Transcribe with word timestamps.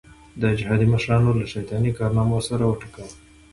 د 0.41 0.43
جهادي 0.59 0.87
مشرانو 0.93 1.37
له 1.39 1.45
شیطاني 1.53 1.91
کارنامو 1.99 2.39
سر 2.47 2.59
وټکاوه. 2.65 3.13